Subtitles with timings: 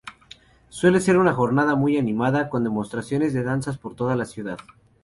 [0.69, 4.57] Suele ser una jornada muy animada con demostraciones de danzas por toda la ciudad.